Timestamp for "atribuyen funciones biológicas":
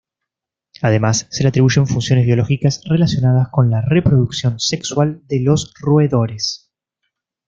1.49-2.81